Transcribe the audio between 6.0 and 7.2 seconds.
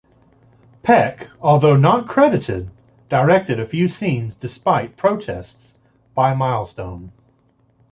by Milestone.